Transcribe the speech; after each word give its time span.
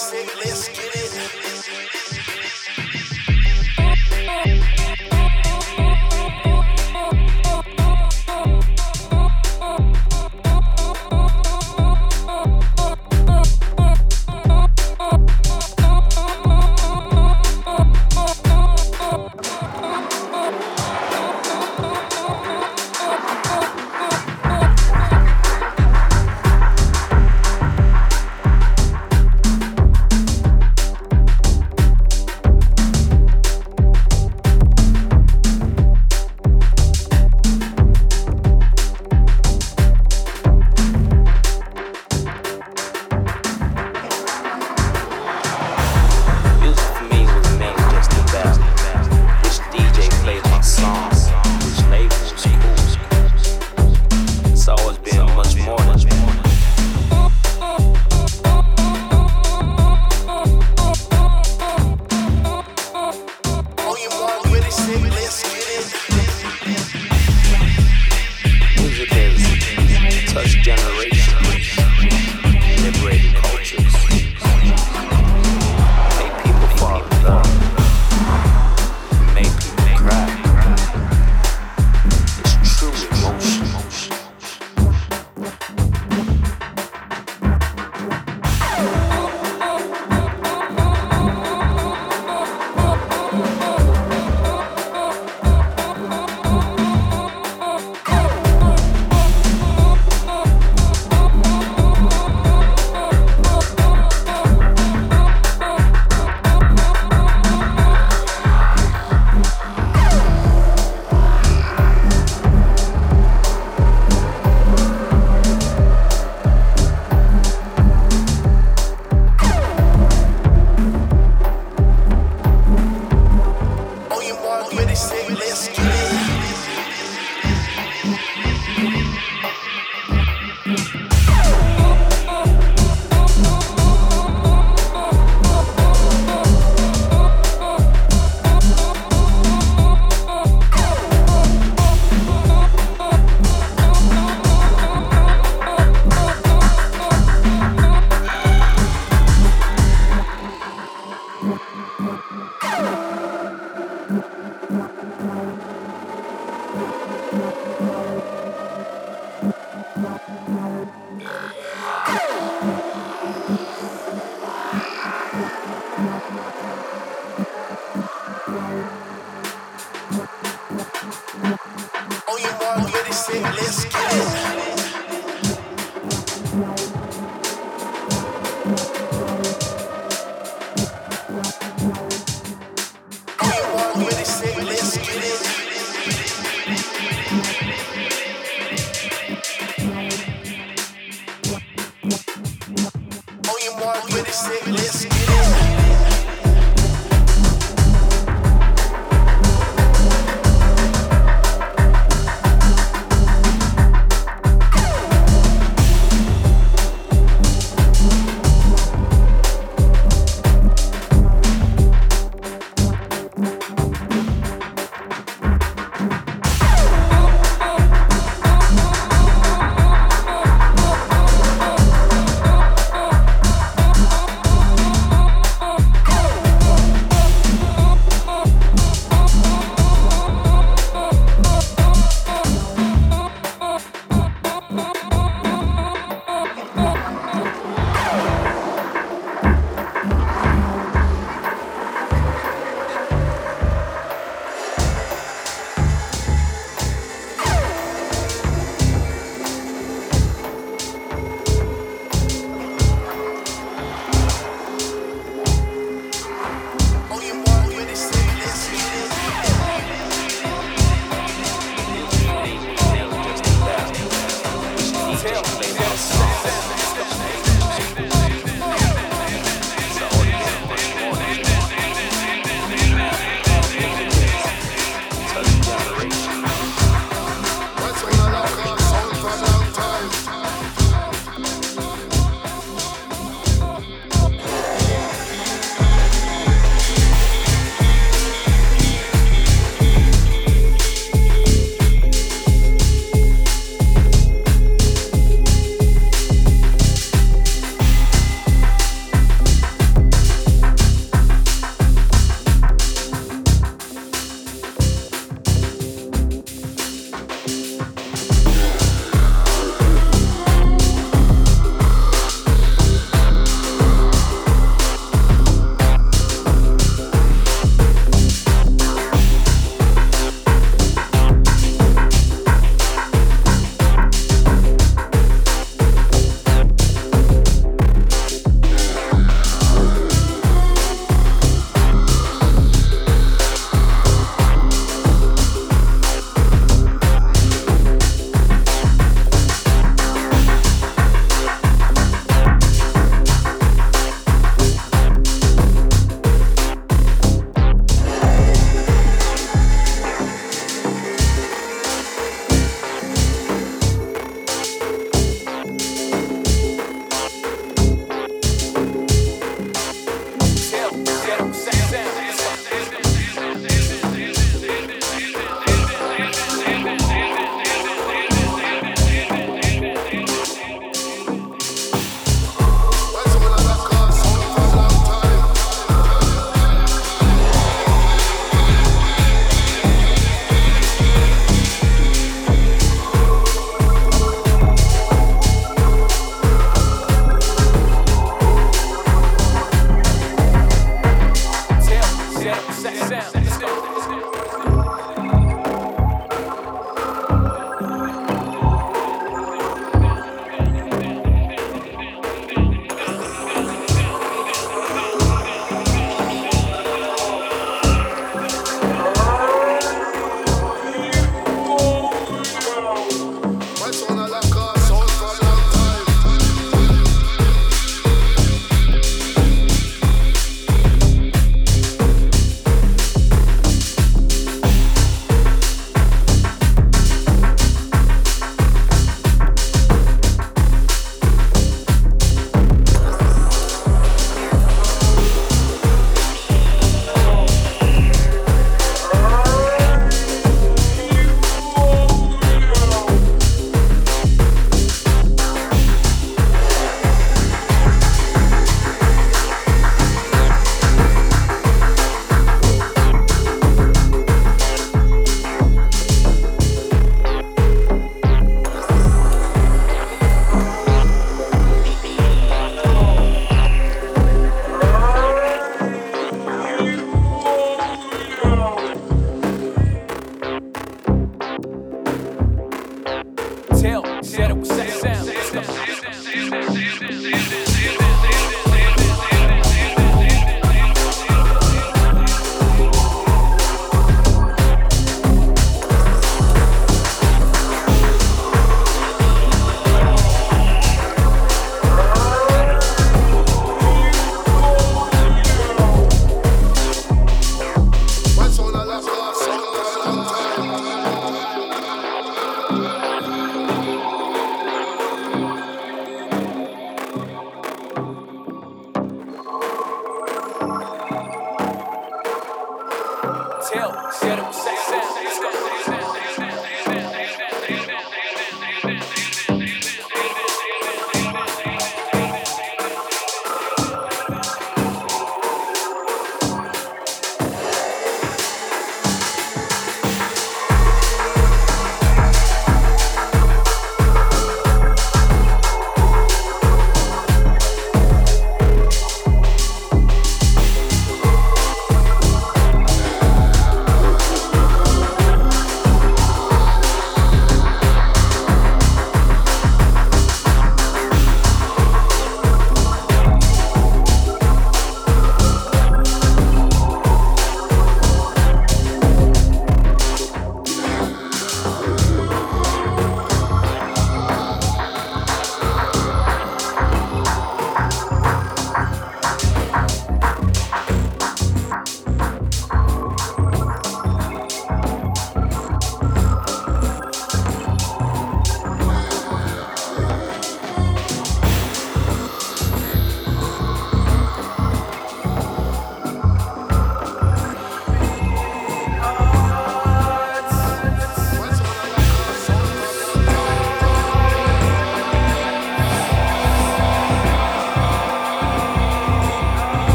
let's 0.00 0.68
get 0.68 0.94
it. 0.94 0.97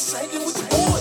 exciting 0.00 0.42
with 0.46 0.54
the 0.54 0.64
boys. 0.74 0.99